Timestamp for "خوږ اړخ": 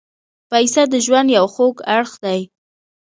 1.53-2.11